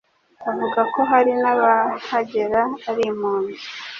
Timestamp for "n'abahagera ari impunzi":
1.41-3.65